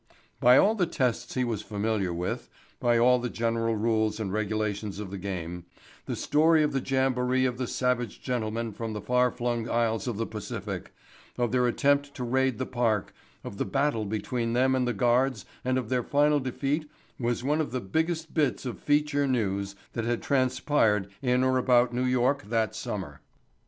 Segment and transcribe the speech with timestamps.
[0.39, 4.97] By all the tests he was familiar with, by all the general rules and regulations
[4.97, 5.65] of the game,
[6.07, 10.17] the story of the jamboree of the savage gentlemen from the far flung isles of
[10.17, 10.91] the Pacific,
[11.37, 15.45] of their attempt to raid the park, of the battle between them and the guards
[15.63, 16.89] and of their final defeat
[17.19, 21.93] was one of the biggest bits of "feature news" that had transpired in or about
[21.93, 23.21] New York that summer.